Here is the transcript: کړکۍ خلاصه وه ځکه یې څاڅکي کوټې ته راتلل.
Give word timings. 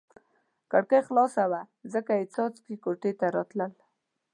کړکۍ 0.71 1.01
خلاصه 1.07 1.43
وه 1.51 1.61
ځکه 1.93 2.11
یې 2.19 2.25
څاڅکي 2.33 2.75
کوټې 2.83 3.11
ته 3.19 3.25
راتلل. 3.35 3.71